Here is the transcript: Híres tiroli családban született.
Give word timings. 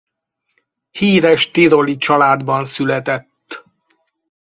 Híres 0.91 1.51
tiroli 1.51 1.97
családban 1.97 2.65
született. 2.65 3.63